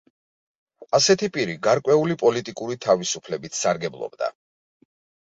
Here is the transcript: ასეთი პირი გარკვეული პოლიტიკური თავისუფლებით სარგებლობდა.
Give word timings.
ასეთი 0.99 1.27
პირი 1.35 1.57
გარკვეული 1.67 2.15
პოლიტიკური 2.23 2.77
თავისუფლებით 2.85 3.57
სარგებლობდა. 3.59 4.31